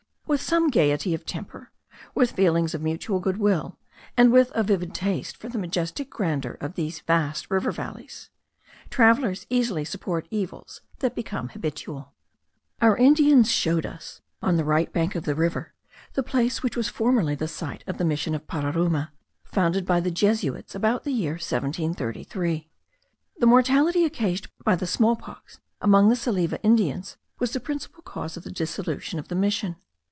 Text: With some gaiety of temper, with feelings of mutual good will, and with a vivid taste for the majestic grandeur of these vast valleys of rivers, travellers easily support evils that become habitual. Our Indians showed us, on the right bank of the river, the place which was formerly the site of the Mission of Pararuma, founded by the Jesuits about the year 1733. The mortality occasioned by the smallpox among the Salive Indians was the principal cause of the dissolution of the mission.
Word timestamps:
With 0.27 0.39
some 0.39 0.69
gaiety 0.69 1.13
of 1.13 1.25
temper, 1.25 1.73
with 2.15 2.31
feelings 2.31 2.73
of 2.73 2.81
mutual 2.81 3.19
good 3.19 3.35
will, 3.35 3.77
and 4.15 4.31
with 4.31 4.49
a 4.55 4.63
vivid 4.63 4.93
taste 4.95 5.35
for 5.35 5.49
the 5.49 5.57
majestic 5.57 6.09
grandeur 6.09 6.57
of 6.61 6.75
these 6.75 7.01
vast 7.01 7.47
valleys 7.47 7.67
of 7.67 7.77
rivers, 7.77 8.29
travellers 8.89 9.45
easily 9.49 9.83
support 9.83 10.27
evils 10.31 10.79
that 10.99 11.15
become 11.15 11.49
habitual. 11.49 12.13
Our 12.79 12.95
Indians 12.95 13.51
showed 13.51 13.85
us, 13.85 14.21
on 14.41 14.55
the 14.55 14.63
right 14.63 14.93
bank 14.93 15.15
of 15.15 15.25
the 15.25 15.35
river, 15.35 15.73
the 16.13 16.23
place 16.23 16.63
which 16.63 16.77
was 16.77 16.87
formerly 16.87 17.35
the 17.35 17.49
site 17.49 17.83
of 17.85 17.97
the 17.97 18.05
Mission 18.05 18.33
of 18.33 18.47
Pararuma, 18.47 19.11
founded 19.43 19.85
by 19.85 19.99
the 19.99 20.11
Jesuits 20.11 20.73
about 20.73 21.03
the 21.03 21.11
year 21.11 21.33
1733. 21.33 22.69
The 23.39 23.45
mortality 23.45 24.05
occasioned 24.05 24.47
by 24.63 24.77
the 24.77 24.87
smallpox 24.87 25.59
among 25.81 26.07
the 26.07 26.15
Salive 26.15 26.57
Indians 26.63 27.17
was 27.37 27.51
the 27.51 27.59
principal 27.59 28.01
cause 28.03 28.37
of 28.37 28.43
the 28.43 28.49
dissolution 28.51 29.19
of 29.19 29.27
the 29.27 29.35
mission. 29.35 29.75